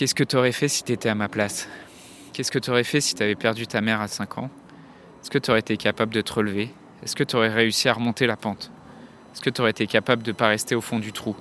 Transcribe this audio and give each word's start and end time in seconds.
Qu'est-ce 0.00 0.14
que 0.14 0.24
tu 0.24 0.34
aurais 0.34 0.52
fait 0.52 0.68
si 0.68 0.82
tu 0.82 0.92
étais 0.92 1.10
à 1.10 1.14
ma 1.14 1.28
place? 1.28 1.68
Qu'est-ce 2.32 2.50
que 2.50 2.58
tu 2.58 2.70
aurais 2.70 2.84
fait 2.84 3.02
si 3.02 3.14
tu 3.14 3.22
avais 3.22 3.34
perdu 3.34 3.66
ta 3.66 3.82
mère 3.82 4.00
à 4.00 4.08
5 4.08 4.38
ans? 4.38 4.48
Est-ce 5.20 5.28
que 5.28 5.36
tu 5.36 5.50
aurais 5.50 5.60
été 5.60 5.76
capable 5.76 6.14
de 6.14 6.22
te 6.22 6.32
relever? 6.32 6.70
Est-ce 7.02 7.14
que 7.14 7.22
tu 7.22 7.36
aurais 7.36 7.50
réussi 7.50 7.86
à 7.86 7.92
remonter 7.92 8.26
la 8.26 8.38
pente? 8.38 8.70
Est-ce 9.34 9.42
que 9.42 9.50
tu 9.50 9.60
aurais 9.60 9.72
été 9.72 9.86
capable 9.86 10.22
de 10.22 10.30
ne 10.30 10.36
pas 10.36 10.48
rester 10.48 10.74
au 10.74 10.80
fond 10.80 11.00
du 11.00 11.12
trou? 11.12 11.36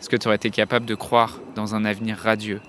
Est-ce 0.00 0.08
que 0.08 0.16
tu 0.16 0.26
aurais 0.26 0.34
été 0.34 0.50
capable 0.50 0.86
de 0.86 0.96
croire 0.96 1.38
dans 1.54 1.76
un 1.76 1.84
avenir 1.84 2.16
radieux? 2.16 2.60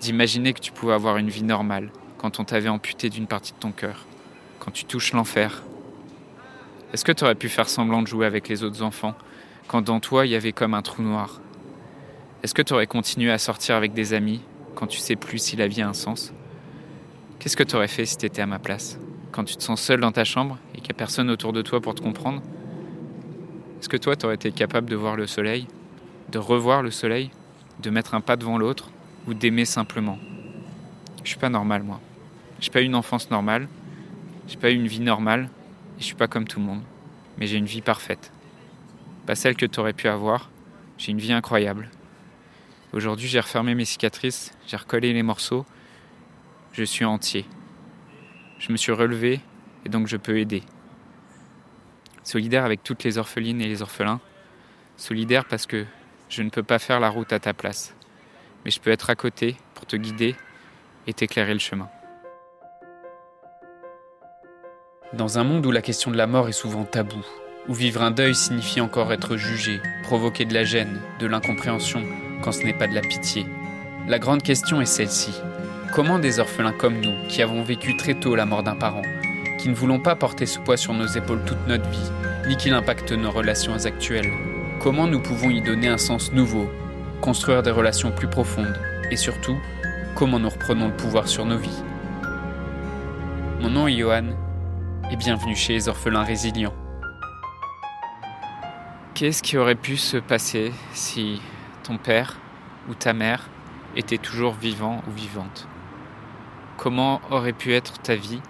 D'imaginer 0.00 0.52
que 0.52 0.60
tu 0.60 0.72
pouvais 0.72 0.94
avoir 0.94 1.18
une 1.18 1.30
vie 1.30 1.44
normale 1.44 1.90
quand 2.18 2.40
on 2.40 2.44
t'avait 2.44 2.68
amputé 2.68 3.10
d'une 3.10 3.28
partie 3.28 3.52
de 3.52 3.58
ton 3.58 3.70
cœur 3.70 4.06
Quand 4.58 4.72
tu 4.72 4.86
touches 4.86 5.12
l'enfer? 5.12 5.62
Est-ce 6.92 7.04
que 7.04 7.12
tu 7.12 7.22
aurais 7.22 7.36
pu 7.36 7.48
faire 7.48 7.68
semblant 7.68 8.02
de 8.02 8.08
jouer 8.08 8.26
avec 8.26 8.48
les 8.48 8.64
autres 8.64 8.82
enfants 8.82 9.14
quand 9.68 9.82
dans 9.82 10.00
toi 10.00 10.26
il 10.26 10.32
y 10.32 10.34
avait 10.34 10.50
comme 10.50 10.74
un 10.74 10.82
trou 10.82 11.04
noir? 11.04 11.40
Est-ce 12.42 12.54
que 12.54 12.62
tu 12.62 12.72
aurais 12.72 12.88
continué 12.88 13.30
à 13.30 13.38
sortir 13.38 13.76
avec 13.76 13.94
des 13.94 14.14
amis 14.14 14.42
quand 14.74 14.86
tu 14.86 14.98
sais 14.98 15.16
plus 15.16 15.38
si 15.38 15.56
la 15.56 15.68
vie 15.68 15.82
a 15.82 15.88
un 15.88 15.94
sens 15.94 16.32
Qu'est-ce 17.38 17.56
que 17.56 17.62
tu 17.62 17.76
aurais 17.76 17.88
fait 17.88 18.06
si 18.06 18.16
tu 18.16 18.26
étais 18.26 18.42
à 18.42 18.46
ma 18.46 18.58
place 18.58 18.98
Quand 19.32 19.44
tu 19.44 19.56
te 19.56 19.62
sens 19.62 19.80
seul 19.80 20.00
dans 20.00 20.12
ta 20.12 20.24
chambre 20.24 20.58
et 20.74 20.78
qu'il 20.78 20.88
n'y 20.88 20.92
a 20.92 20.98
personne 20.98 21.30
autour 21.30 21.52
de 21.52 21.62
toi 21.62 21.80
pour 21.80 21.94
te 21.94 22.02
comprendre? 22.02 22.42
Est-ce 23.80 23.88
que 23.88 23.96
toi, 23.96 24.16
tu 24.16 24.24
aurais 24.24 24.36
été 24.36 24.50
capable 24.50 24.88
de 24.88 24.96
voir 24.96 25.16
le 25.16 25.26
soleil 25.26 25.66
De 26.30 26.38
revoir 26.38 26.82
le 26.82 26.90
soleil 26.90 27.30
De 27.82 27.90
mettre 27.90 28.14
un 28.14 28.20
pas 28.20 28.36
devant 28.36 28.56
l'autre 28.56 28.90
Ou 29.26 29.34
d'aimer 29.34 29.64
simplement? 29.66 30.18
Je 31.22 31.28
suis 31.28 31.38
pas 31.38 31.50
normal, 31.50 31.82
moi. 31.82 32.00
J'ai 32.60 32.70
pas 32.70 32.80
eu 32.80 32.86
une 32.86 32.94
enfance 32.94 33.30
normale. 33.30 33.68
J'ai 34.48 34.56
pas 34.56 34.70
eu 34.70 34.74
une 34.74 34.86
vie 34.86 35.00
normale. 35.00 35.50
Et 35.98 36.00
je 36.00 36.04
suis 36.04 36.14
pas 36.14 36.28
comme 36.28 36.46
tout 36.46 36.60
le 36.60 36.66
monde. 36.66 36.82
Mais 37.36 37.46
j'ai 37.46 37.58
une 37.58 37.66
vie 37.66 37.82
parfaite. 37.82 38.32
Pas 39.26 39.34
celle 39.34 39.56
que 39.56 39.66
tu 39.66 39.80
aurais 39.80 39.92
pu 39.92 40.08
avoir. 40.08 40.50
J'ai 40.96 41.12
une 41.12 41.18
vie 41.18 41.32
incroyable. 41.32 41.90
Aujourd'hui, 42.94 43.26
j'ai 43.26 43.40
refermé 43.40 43.74
mes 43.74 43.84
cicatrices, 43.84 44.52
j'ai 44.68 44.76
recollé 44.76 45.12
les 45.12 45.24
morceaux, 45.24 45.66
je 46.72 46.84
suis 46.84 47.04
entier. 47.04 47.44
Je 48.60 48.70
me 48.70 48.76
suis 48.76 48.92
relevé 48.92 49.40
et 49.84 49.88
donc 49.88 50.06
je 50.06 50.16
peux 50.16 50.38
aider. 50.38 50.62
Solidaire 52.22 52.64
avec 52.64 52.84
toutes 52.84 53.02
les 53.02 53.18
orphelines 53.18 53.60
et 53.60 53.66
les 53.66 53.82
orphelins. 53.82 54.20
Solidaire 54.96 55.44
parce 55.46 55.66
que 55.66 55.84
je 56.28 56.42
ne 56.42 56.50
peux 56.50 56.62
pas 56.62 56.78
faire 56.78 57.00
la 57.00 57.08
route 57.08 57.32
à 57.32 57.40
ta 57.40 57.52
place. 57.52 57.96
Mais 58.64 58.70
je 58.70 58.80
peux 58.80 58.92
être 58.92 59.10
à 59.10 59.16
côté 59.16 59.56
pour 59.74 59.86
te 59.86 59.96
guider 59.96 60.36
et 61.08 61.14
t'éclairer 61.14 61.52
le 61.52 61.58
chemin. 61.58 61.88
Dans 65.14 65.40
un 65.40 65.42
monde 65.42 65.66
où 65.66 65.72
la 65.72 65.82
question 65.82 66.12
de 66.12 66.16
la 66.16 66.28
mort 66.28 66.48
est 66.48 66.52
souvent 66.52 66.84
taboue, 66.84 67.26
où 67.66 67.74
vivre 67.74 68.02
un 68.02 68.12
deuil 68.12 68.36
signifie 68.36 68.80
encore 68.80 69.12
être 69.12 69.36
jugé, 69.36 69.80
provoquer 70.04 70.44
de 70.44 70.54
la 70.54 70.62
gêne, 70.62 71.00
de 71.18 71.26
l'incompréhension, 71.26 72.04
quand 72.44 72.52
ce 72.52 72.62
n'est 72.62 72.74
pas 72.74 72.86
de 72.86 72.94
la 72.94 73.00
pitié. 73.00 73.46
La 74.06 74.18
grande 74.18 74.42
question 74.42 74.82
est 74.82 74.86
celle-ci. 74.86 75.32
Comment 75.94 76.18
des 76.18 76.40
orphelins 76.40 76.74
comme 76.74 77.00
nous, 77.00 77.26
qui 77.28 77.40
avons 77.40 77.62
vécu 77.62 77.96
très 77.96 78.12
tôt 78.12 78.36
la 78.36 78.44
mort 78.44 78.62
d'un 78.62 78.76
parent, 78.76 79.00
qui 79.58 79.70
ne 79.70 79.74
voulons 79.74 79.98
pas 79.98 80.14
porter 80.14 80.44
ce 80.44 80.58
poids 80.58 80.76
sur 80.76 80.92
nos 80.92 81.06
épaules 81.06 81.42
toute 81.46 81.66
notre 81.66 81.88
vie, 81.88 82.10
ni 82.46 82.58
qu'il 82.58 82.74
impacte 82.74 83.12
nos 83.12 83.30
relations 83.30 83.86
actuelles, 83.86 84.30
comment 84.78 85.06
nous 85.06 85.22
pouvons 85.22 85.48
y 85.48 85.62
donner 85.62 85.88
un 85.88 85.96
sens 85.96 86.32
nouveau, 86.32 86.68
construire 87.22 87.62
des 87.62 87.70
relations 87.70 88.12
plus 88.12 88.28
profondes, 88.28 88.78
et 89.10 89.16
surtout, 89.16 89.56
comment 90.14 90.38
nous 90.38 90.50
reprenons 90.50 90.88
le 90.88 90.96
pouvoir 90.96 91.28
sur 91.28 91.46
nos 91.46 91.56
vies? 91.56 91.82
Mon 93.62 93.70
nom 93.70 93.88
est 93.88 93.96
Johan, 93.96 94.34
et 95.10 95.16
bienvenue 95.16 95.56
chez 95.56 95.72
les 95.72 95.88
orphelins 95.88 96.24
résilients. 96.24 96.74
Qu'est-ce 99.14 99.42
qui 99.42 99.56
aurait 99.56 99.76
pu 99.76 99.96
se 99.96 100.18
passer 100.18 100.72
si 100.92 101.40
ton 101.84 101.98
père 101.98 102.38
ou 102.88 102.94
ta 102.94 103.12
mère 103.12 103.48
était 103.94 104.18
toujours 104.18 104.54
vivant 104.54 105.02
ou 105.06 105.12
vivante 105.12 105.68
Comment 106.76 107.20
aurait 107.30 107.52
pu 107.52 107.72
être 107.72 108.00
ta 108.00 108.16
vie? 108.16 108.40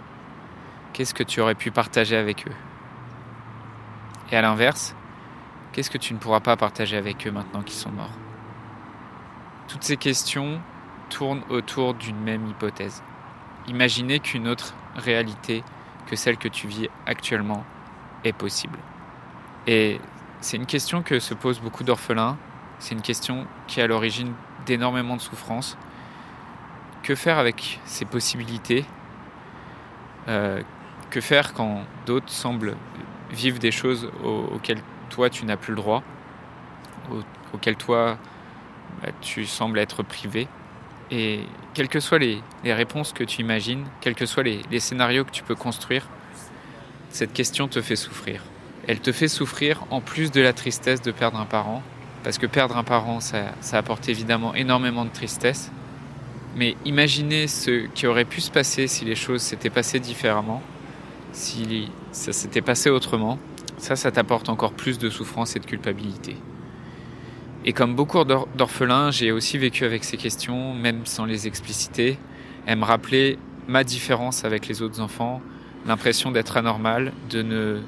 Qu'est-ce 0.93 1.13
que 1.13 1.25
tu 1.25 1.41
aurais 1.41 1.57
pu 1.57 1.71
partager 1.71 2.17
avec 2.17 2.47
eux? 2.49 2.55
Et 4.31 4.37
à 4.37 4.41
l'inverse, 4.41 4.95
qu'est-ce 5.73 5.91
que 5.91 5.99
tu 5.99 6.15
ne 6.15 6.19
pourras 6.19 6.41
pas 6.41 6.57
partager 6.57 6.97
avec 6.97 7.27
eux 7.27 7.31
maintenant 7.31 7.63
qu'ils 7.63 7.77
sont 7.77 7.91
morts? 7.91 8.17
Toutes 9.69 9.83
ces 9.83 9.97
questions 9.97 10.61
tournent 11.11 11.43
autour 11.51 11.95
d'une 11.95 12.19
même 12.19 12.49
hypothèse. 12.49 13.03
Imaginez 13.67 14.21
qu'une 14.21 14.49
autre 14.49 14.75
réalité 14.95 15.63
que 16.07 16.17
celle 16.17 16.39
que 16.39 16.49
tu 16.49 16.69
vis 16.69 16.89
actuellement 17.07 17.65
est 18.23 18.33
possible. 18.33 18.79
Et 19.67 20.01
c'est 20.41 20.57
une 20.57 20.67
question 20.67 21.03
que 21.03 21.19
se 21.19 21.35
posent 21.35 21.61
beaucoup 21.61 21.85
d'orphelins 21.85 22.39
c'est 22.79 22.95
une 22.95 23.03
question 23.03 23.47
qui 23.67 23.81
est 23.81 23.83
à 23.83 23.87
l'origine 23.87 24.33
d'énormément 24.67 25.17
de 25.17 25.21
souffrances. 25.21 25.77
Que 27.03 27.15
faire 27.15 27.39
avec 27.39 27.81
ces 27.85 28.05
possibilités 28.05 28.85
euh, 30.29 30.63
Que 31.11 31.21
faire 31.21 31.53
quand 31.53 31.83
d'autres 32.07 32.31
semblent 32.31 32.77
vivre 33.31 33.59
des 33.59 33.71
choses 33.71 34.11
auxquelles 34.23 34.81
toi 35.11 35.29
tu 35.29 35.45
n'as 35.45 35.57
plus 35.57 35.73
le 35.73 35.77
droit, 35.77 36.03
auxquelles 37.53 37.77
toi 37.77 38.17
bah, 39.03 39.11
tu 39.21 39.47
sembles 39.47 39.79
être 39.79 40.03
privé? 40.03 40.49
Et 41.11 41.41
quelles 41.75 41.89
que 41.89 42.01
soient 42.01 42.19
les, 42.19 42.41
réponses 42.65 43.13
que 43.13 43.25
tu 43.25 43.43
imagines, 43.43 43.85
quels 44.01 44.15
que 44.15 44.27
soient 44.27 44.43
les 44.43 44.81
scénarios 44.81 45.25
que 45.25 45.31
tu 45.31 45.43
peux 45.43 45.55
construire, 45.55 46.09
cette 47.15 47.33
question 47.33 47.69
te 47.69 47.81
fait 47.81 47.95
souffrir. 47.95 48.43
Elle 48.89 48.99
te 48.99 49.13
fait 49.13 49.29
souffrir 49.29 49.85
en 49.91 50.01
plus 50.01 50.33
de 50.33 50.41
la 50.41 50.53
tristesse 50.53 51.01
de 51.01 51.13
perdre 51.13 51.39
un 51.39 51.47
parent, 51.47 51.81
parce 52.25 52.39
que 52.39 52.47
perdre 52.47 52.77
un 52.77 52.85
parent, 52.85 53.21
ça, 53.21 53.53
apporte 53.73 54.09
évidemment 54.09 54.55
énormément 54.55 55.05
de 55.05 55.11
tristesse. 55.11 55.71
Mais 56.57 56.75
imaginez 56.87 57.47
ce 57.47 57.87
qui 57.95 58.07
aurait 58.07 58.25
pu 58.25 58.41
se 58.41 58.51
passer 58.51 58.87
si 58.87 59.05
les 59.05 59.15
choses 59.15 59.43
s'étaient 59.43 59.71
passées 59.71 60.01
différemment, 60.01 60.63
si 61.33 61.91
ça 62.13 62.33
s'était 62.33 62.63
passé 62.63 62.89
autrement. 62.89 63.39
Ça, 63.77 63.95
ça 63.95 64.11
t'apporte 64.11 64.49
encore 64.49 64.73
plus 64.73 64.99
de 64.99 65.11
souffrance 65.11 65.55
et 65.55 65.61
de 65.61 65.67
culpabilité. 65.67 66.37
Et 67.67 67.73
comme 67.73 67.95
beaucoup 67.95 68.23
d'orphelins, 68.25 69.11
j'ai 69.11 69.31
aussi 69.31 69.59
vécu 69.59 69.85
avec 69.85 70.05
ces 70.05 70.17
questions, 70.17 70.75
même 70.75 71.05
sans 71.05 71.27
les 71.27 71.47
expliciter, 71.47 72.19
elles 72.67 72.79
me 72.79 72.85
rappelaient 72.85 73.37
ma 73.69 73.85
différence 73.85 74.45
avec 74.45 74.69
les 74.69 74.81
autres 74.81 75.01
enfants, 75.01 75.43
l'impression 75.87 76.31
d'être 76.31 76.57
anormal, 76.57 77.13
de 77.31 77.43
ne, 77.43 77.81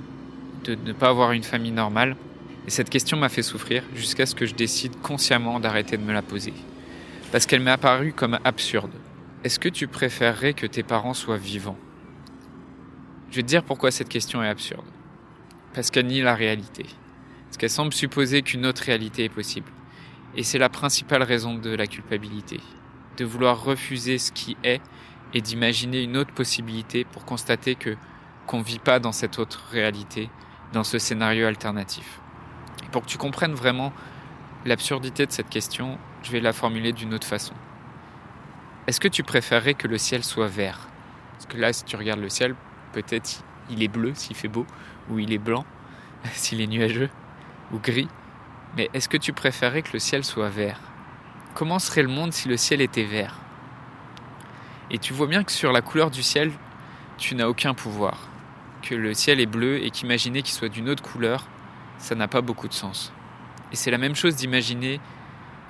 de 0.64 0.76
ne 0.84 0.92
pas 0.92 1.08
avoir 1.08 1.32
une 1.32 1.42
famille 1.42 1.72
normale. 1.72 2.16
Et 2.66 2.70
cette 2.70 2.90
question 2.90 3.16
m'a 3.16 3.28
fait 3.28 3.42
souffrir 3.42 3.84
jusqu'à 3.94 4.26
ce 4.26 4.34
que 4.34 4.44
je 4.44 4.54
décide 4.54 5.00
consciemment 5.00 5.60
d'arrêter 5.60 5.96
de 5.96 6.02
me 6.02 6.12
la 6.12 6.22
poser. 6.22 6.52
Parce 7.30 7.46
qu'elle 7.46 7.60
m'est 7.60 7.70
apparue 7.70 8.12
comme 8.12 8.40
absurde. 8.44 8.90
Est-ce 9.44 9.60
que 9.60 9.68
tu 9.68 9.86
préférerais 9.86 10.52
que 10.52 10.66
tes 10.66 10.82
parents 10.82 11.14
soient 11.14 11.36
vivants? 11.36 11.78
Je 13.30 13.36
vais 13.36 13.42
te 13.42 13.46
dire 13.46 13.62
pourquoi 13.62 13.92
cette 13.92 14.08
question 14.08 14.42
est 14.42 14.48
absurde. 14.48 14.86
Parce 15.74 15.92
qu'elle 15.92 16.06
nie 16.06 16.22
la 16.22 16.34
réalité. 16.34 16.86
Parce 17.44 17.56
qu'elle 17.56 17.70
semble 17.70 17.92
supposer 17.92 18.42
qu'une 18.42 18.66
autre 18.66 18.82
réalité 18.82 19.24
est 19.24 19.28
possible. 19.28 19.70
Et 20.34 20.42
c'est 20.42 20.58
la 20.58 20.68
principale 20.68 21.22
raison 21.22 21.54
de 21.54 21.70
la 21.70 21.86
culpabilité. 21.86 22.58
De 23.16 23.24
vouloir 23.24 23.62
refuser 23.62 24.18
ce 24.18 24.32
qui 24.32 24.56
est 24.64 24.80
et 25.34 25.40
d'imaginer 25.40 26.02
une 26.02 26.16
autre 26.16 26.34
possibilité 26.34 27.04
pour 27.04 27.24
constater 27.24 27.76
que 27.76 27.96
qu'on 28.46 28.58
ne 28.58 28.64
vit 28.64 28.78
pas 28.78 29.00
dans 29.00 29.12
cette 29.12 29.38
autre 29.40 29.66
réalité, 29.70 30.30
dans 30.72 30.84
ce 30.84 30.98
scénario 30.98 31.46
alternatif 31.46 32.20
pour 32.92 33.02
que 33.02 33.08
tu 33.08 33.18
comprennes 33.18 33.54
vraiment 33.54 33.92
l'absurdité 34.64 35.26
de 35.26 35.32
cette 35.32 35.48
question, 35.48 35.98
je 36.22 36.30
vais 36.32 36.40
la 36.40 36.52
formuler 36.52 36.92
d'une 36.92 37.14
autre 37.14 37.26
façon. 37.26 37.54
Est-ce 38.86 39.00
que 39.00 39.08
tu 39.08 39.22
préférerais 39.22 39.74
que 39.74 39.88
le 39.88 39.98
ciel 39.98 40.24
soit 40.24 40.48
vert? 40.48 40.88
Parce 41.32 41.46
que 41.46 41.56
là, 41.56 41.72
si 41.72 41.84
tu 41.84 41.96
regardes 41.96 42.20
le 42.20 42.28
ciel, 42.28 42.54
peut-être 42.92 43.42
il 43.70 43.82
est 43.82 43.88
bleu 43.88 44.12
s'il 44.14 44.36
fait 44.36 44.48
beau, 44.48 44.66
ou 45.10 45.18
il 45.18 45.32
est 45.32 45.38
blanc 45.38 45.64
s'il 46.32 46.60
est 46.60 46.66
nuageux, 46.66 47.10
ou 47.72 47.78
gris. 47.78 48.08
Mais 48.76 48.90
est-ce 48.94 49.08
que 49.08 49.16
tu 49.16 49.32
préférerais 49.32 49.82
que 49.82 49.92
le 49.92 49.98
ciel 49.98 50.24
soit 50.24 50.48
vert? 50.48 50.80
Comment 51.54 51.78
serait 51.78 52.02
le 52.02 52.08
monde 52.08 52.32
si 52.32 52.48
le 52.48 52.56
ciel 52.56 52.80
était 52.80 53.04
vert? 53.04 53.38
Et 54.90 54.98
tu 54.98 55.12
vois 55.12 55.26
bien 55.26 55.42
que 55.42 55.52
sur 55.52 55.72
la 55.72 55.82
couleur 55.82 56.10
du 56.10 56.22
ciel, 56.22 56.52
tu 57.18 57.34
n'as 57.34 57.48
aucun 57.48 57.74
pouvoir. 57.74 58.28
Que 58.82 58.94
le 58.94 59.14
ciel 59.14 59.40
est 59.40 59.46
bleu 59.46 59.82
et 59.82 59.90
qu'imaginer 59.90 60.42
qu'il 60.42 60.54
soit 60.54 60.68
d'une 60.68 60.88
autre 60.88 61.02
couleur, 61.02 61.46
ça 61.98 62.14
n'a 62.14 62.28
pas 62.28 62.40
beaucoup 62.40 62.68
de 62.68 62.74
sens. 62.74 63.12
Et 63.72 63.76
c'est 63.76 63.90
la 63.90 63.98
même 63.98 64.14
chose 64.14 64.36
d'imaginer 64.36 65.00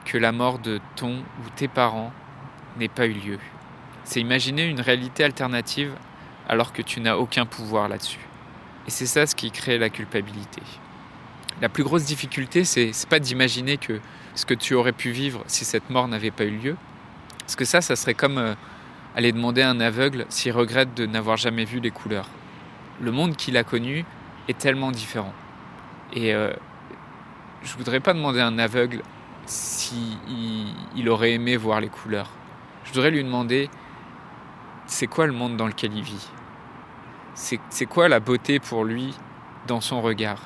que 0.05 0.19
la 0.19 0.33
mort 0.33 0.59
de 0.59 0.81
ton 0.95 1.19
ou 1.19 1.51
tes 1.55 1.69
parents 1.69 2.13
n'ait 2.79 2.89
pas 2.89 3.07
eu 3.07 3.13
lieu. 3.13 3.39
C'est 4.05 4.21
imaginer 4.21 4.65
une 4.65 4.81
réalité 4.81 5.25
alternative 5.25 5.93
alors 6.49 6.73
que 6.73 6.83
tu 6.83 7.01
n'as 7.01 7.17
aucun 7.17 7.45
pouvoir 7.45 7.89
là-dessus. 7.89 8.21
Et 8.87 8.91
c'est 8.91 9.07
ça 9.07 9.27
ce 9.27 9.35
qui 9.35 9.51
crée 9.51 9.79
la 9.79 9.91
culpabilité. 9.91 10.63
La 11.61 11.69
plus 11.69 11.83
grosse 11.83 12.05
difficulté, 12.05 12.65
c'est, 12.65 12.93
pas 13.09 13.19
d'imaginer 13.19 13.79
que 13.79 14.01
ce 14.35 14.47
que 14.47 14.55
tu 14.55 14.75
aurais 14.75 14.93
pu 14.93 15.11
vivre 15.11 15.43
si 15.47 15.65
cette 15.65 15.91
mort 15.91 16.07
n'avait 16.07 16.31
pas 16.31 16.45
eu 16.45 16.57
lieu. 16.57 16.77
Parce 17.41 17.57
que 17.57 17.65
ça, 17.65 17.81
ça 17.81 17.97
serait 17.97 18.15
comme 18.15 18.39
euh, 18.39 18.55
aller 19.17 19.33
demander 19.33 19.63
à 19.63 19.71
un 19.71 19.81
aveugle 19.81 20.27
s'il 20.29 20.53
regrette 20.53 20.95
de 20.95 21.07
n'avoir 21.07 21.37
jamais 21.37 21.65
vu 21.65 21.81
les 21.81 21.91
couleurs. 21.91 22.29
Le 23.01 23.11
monde 23.11 23.37
qu'il 23.37 23.57
a 23.57 23.65
connu 23.65 24.05
est 24.49 24.59
tellement 24.59 24.91
différent. 24.91 25.33
Et 26.13 26.35
euh, 26.35 26.53
je 27.63 27.77
voudrais 27.77 28.01
pas 28.01 28.15
demander 28.15 28.41
à 28.41 28.47
un 28.47 28.59
aveugle 28.59 29.03
si 29.47 30.19
il, 30.97 31.09
aurait 31.09 31.33
aimé 31.33 31.57
voir 31.57 31.81
les 31.81 31.89
couleurs. 31.89 32.31
Je 32.85 32.93
voudrais 32.93 33.11
lui 33.11 33.23
demander, 33.23 33.71
c'est 34.87 35.07
quoi 35.07 35.27
le 35.27 35.33
monde 35.33 35.57
dans 35.57 35.67
lequel 35.67 35.95
il 35.95 36.03
vit? 36.03 36.29
C'est 37.35 37.87
quoi 37.87 38.09
la 38.09 38.19
beauté 38.19 38.59
pour 38.61 38.85
lui 38.85 39.15
dans 39.67 39.81
son 39.81 40.01
regard? 40.01 40.41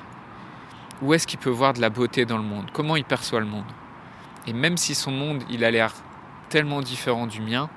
Où 1.02 1.14
est-ce 1.14 1.26
qu'il 1.26 1.38
peut 1.38 1.50
voir 1.50 1.72
de 1.72 1.80
la 1.80 1.88
beauté 1.88 2.26
dans 2.26 2.36
le 2.36 2.42
monde? 2.42 2.70
Comment 2.72 2.96
il 2.96 3.04
perçoit 3.04 3.40
le 3.40 3.46
monde? 3.46 3.64
Et 4.46 4.52
même 4.52 4.76
si 4.76 4.94
son 4.94 5.12
monde, 5.12 5.42
il 5.48 5.64
a 5.64 5.70
l'air 5.70 5.94
tellement 6.48 6.80
différent 6.80 7.26
du 7.26 7.40
mien, 7.40 7.70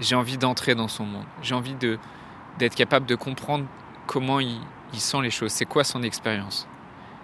j'ai 0.00 0.14
envie 0.14 0.38
d'entrer 0.38 0.74
dans 0.74 0.88
son 0.88 1.04
monde. 1.04 1.26
J'ai 1.42 1.54
envie 1.54 1.74
d'être 1.74 2.74
capable 2.74 3.06
de 3.06 3.16
comprendre 3.16 3.64
comment 4.06 4.40
il, 4.40 4.60
il 4.92 5.00
sent 5.00 5.20
les 5.22 5.30
choses, 5.30 5.52
c'est 5.52 5.66
quoi 5.66 5.84
son 5.84 6.02
expérience? 6.02 6.68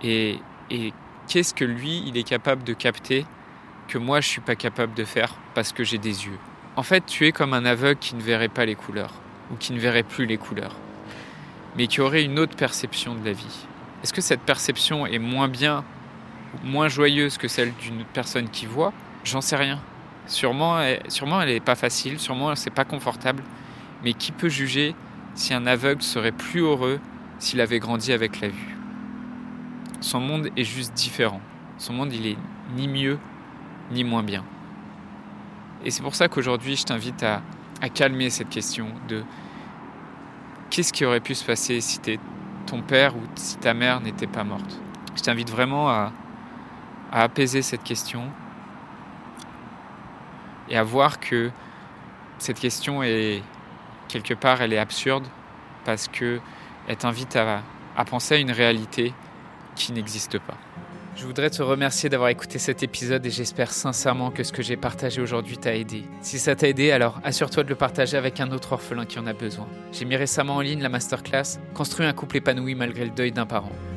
Et, 0.02 0.40
qu'est-ce 1.28 1.54
que 1.54 1.64
lui, 1.64 2.02
il 2.06 2.16
est 2.16 2.24
capable 2.24 2.64
de 2.64 2.74
capter 2.74 3.26
que 3.88 3.98
moi, 3.98 4.20
je 4.20 4.28
suis 4.28 4.40
pas 4.40 4.56
capable 4.56 4.94
de 4.94 5.04
faire 5.04 5.34
parce 5.54 5.72
que 5.72 5.84
j'ai 5.84 5.98
des 5.98 6.26
yeux? 6.26 6.38
En 6.76 6.82
fait, 6.82 7.04
tu 7.06 7.26
es 7.26 7.32
comme 7.32 7.54
un 7.54 7.64
aveugle 7.64 7.98
qui 8.00 8.14
ne 8.14 8.20
verrait 8.20 8.48
pas 8.48 8.66
les 8.66 8.74
couleurs, 8.74 9.14
ou 9.50 9.56
qui 9.56 9.72
ne 9.72 9.78
verrait 9.78 10.02
plus 10.02 10.26
les 10.26 10.36
couleurs, 10.36 10.76
mais 11.76 11.86
qui 11.86 12.00
aurait 12.00 12.24
une 12.24 12.38
autre 12.38 12.56
perception 12.56 13.14
de 13.14 13.24
la 13.24 13.32
vie. 13.32 13.66
Est-ce 14.02 14.12
que 14.12 14.20
cette 14.20 14.40
perception 14.40 15.06
est 15.06 15.18
moins 15.18 15.48
bien, 15.48 15.84
moins 16.62 16.88
joyeuse 16.88 17.38
que 17.38 17.48
celle 17.48 17.72
d'une 17.76 18.04
personne 18.04 18.48
qui 18.50 18.66
voit? 18.66 18.92
J'en 19.24 19.40
sais 19.40 19.56
rien. 19.56 19.80
Sûrement, 20.26 20.82
sûrement 21.08 21.40
elle 21.40 21.50
n'est 21.50 21.60
pas 21.60 21.74
facile, 21.74 22.18
sûrement 22.18 22.54
c'est 22.54 22.70
pas 22.70 22.84
confortable, 22.84 23.42
mais 24.02 24.14
qui 24.14 24.32
peut 24.32 24.48
juger 24.48 24.94
si 25.34 25.54
un 25.54 25.66
aveugle 25.66 26.02
serait 26.02 26.32
plus 26.32 26.60
heureux 26.60 27.00
s'il 27.38 27.60
avait 27.60 27.78
grandi 27.78 28.12
avec 28.12 28.40
la 28.40 28.48
vue? 28.48 28.73
Son 30.04 30.20
monde 30.20 30.50
est 30.54 30.64
juste 30.64 30.92
différent. 30.92 31.40
Son 31.78 31.94
monde, 31.94 32.12
il 32.12 32.26
est 32.26 32.36
ni 32.76 32.88
mieux 32.88 33.18
ni 33.90 34.04
moins 34.04 34.22
bien. 34.22 34.44
Et 35.82 35.90
c'est 35.90 36.02
pour 36.02 36.14
ça 36.14 36.28
qu'aujourd'hui, 36.28 36.76
je 36.76 36.84
t'invite 36.84 37.22
à, 37.22 37.40
calmer 37.94 38.28
cette 38.28 38.50
question 38.50 38.88
de 39.08 39.24
qu'est-ce 40.68 40.92
qui 40.92 41.06
aurait 41.06 41.20
pu 41.20 41.34
se 41.34 41.42
passer 41.42 41.80
si 41.80 42.00
ton 42.66 42.82
père 42.82 43.16
ou 43.16 43.20
si 43.34 43.56
ta 43.56 43.72
mère 43.72 44.02
n'était 44.02 44.26
pas 44.26 44.44
morte? 44.44 44.78
Je 45.16 45.22
t'invite 45.22 45.48
vraiment 45.48 45.88
à 45.88 46.12
apaiser 47.10 47.62
cette 47.62 47.82
question 47.82 48.24
et 50.68 50.76
à 50.76 50.82
voir 50.82 51.18
que 51.18 51.50
cette 52.38 52.60
question 52.60 53.02
est 53.02 53.42
quelque 54.08 54.34
part 54.34 54.60
elle 54.60 54.74
est 54.74 54.78
absurde 54.78 55.26
parce 55.86 56.08
que 56.08 56.40
elle 56.88 56.96
t'invite 56.96 57.36
à, 57.36 57.62
à 57.96 58.04
penser 58.04 58.34
à 58.34 58.38
une 58.38 58.50
réalité 58.50 59.14
qui 59.74 59.92
n'existe 59.92 60.38
pas. 60.38 60.56
Je 61.16 61.26
voudrais 61.26 61.50
te 61.50 61.62
remercier 61.62 62.08
d'avoir 62.08 62.30
écouté 62.30 62.58
cet 62.58 62.82
épisode 62.82 63.24
et 63.24 63.30
j'espère 63.30 63.70
sincèrement 63.70 64.32
que 64.32 64.42
ce 64.42 64.52
que 64.52 64.62
j'ai 64.62 64.76
partagé 64.76 65.20
aujourd'hui 65.20 65.56
t'a 65.56 65.76
aidé. 65.76 66.02
Si 66.20 66.40
ça 66.40 66.56
t'a 66.56 66.68
aidé, 66.68 66.90
alors 66.90 67.20
assure-toi 67.22 67.62
de 67.62 67.68
le 67.68 67.76
partager 67.76 68.16
avec 68.16 68.40
un 68.40 68.50
autre 68.50 68.72
orphelin 68.72 69.06
qui 69.06 69.20
en 69.20 69.26
a 69.28 69.32
besoin. 69.32 69.68
J'ai 69.92 70.06
mis 70.06 70.16
récemment 70.16 70.56
en 70.56 70.60
ligne 70.60 70.82
la 70.82 70.88
masterclass 70.88 71.60
Construire 71.72 72.08
un 72.08 72.14
couple 72.14 72.38
épanoui 72.38 72.74
malgré 72.74 73.04
le 73.04 73.12
deuil 73.12 73.30
d'un 73.30 73.46
parent. 73.46 73.70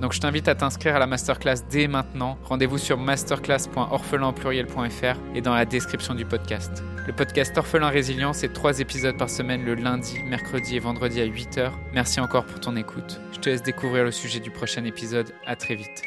Donc 0.00 0.12
je 0.12 0.20
t'invite 0.20 0.46
à 0.46 0.54
t'inscrire 0.54 0.94
à 0.96 0.98
la 1.00 1.06
masterclass 1.06 1.62
dès 1.68 1.88
maintenant. 1.88 2.38
Rendez-vous 2.44 2.78
sur 2.78 2.98
masterclass.orphelinpluriel.fr 2.98 5.16
et 5.34 5.40
dans 5.40 5.54
la 5.54 5.64
description 5.64 6.14
du 6.14 6.24
podcast. 6.24 6.84
Le 7.06 7.12
podcast 7.12 7.58
Orphelin 7.58 7.88
Résilient, 7.88 8.32
c'est 8.32 8.52
trois 8.52 8.78
épisodes 8.78 9.16
par 9.16 9.28
semaine 9.28 9.64
le 9.64 9.74
lundi, 9.74 10.22
mercredi 10.22 10.76
et 10.76 10.78
vendredi 10.78 11.20
à 11.20 11.26
8h. 11.26 11.72
Merci 11.92 12.20
encore 12.20 12.44
pour 12.44 12.60
ton 12.60 12.76
écoute. 12.76 13.20
Je 13.32 13.40
te 13.40 13.50
laisse 13.50 13.62
découvrir 13.62 14.04
le 14.04 14.12
sujet 14.12 14.38
du 14.38 14.52
prochain 14.52 14.84
épisode. 14.84 15.34
À 15.46 15.56
très 15.56 15.74
vite. 15.74 16.04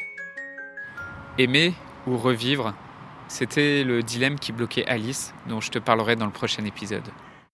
Aimer 1.38 1.74
ou 2.06 2.16
revivre, 2.16 2.72
c'était 3.28 3.84
le 3.84 4.02
dilemme 4.02 4.38
qui 4.38 4.52
bloquait 4.52 4.86
Alice, 4.86 5.34
dont 5.48 5.60
je 5.60 5.70
te 5.70 5.78
parlerai 5.78 6.16
dans 6.16 6.24
le 6.26 6.32
prochain 6.32 6.64
épisode. 6.64 7.04